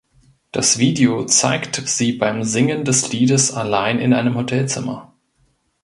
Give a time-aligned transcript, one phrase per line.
[0.51, 5.13] Das Video zeigt sie beim Singen des Liedes allein in einem Hotelzimmer.